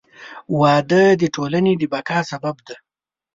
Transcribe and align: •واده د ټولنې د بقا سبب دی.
•واده 0.59 1.03
د 1.21 1.23
ټولنې 1.35 1.73
د 1.77 1.83
بقا 1.93 2.19
سبب 2.31 2.55
دی. 2.67 2.75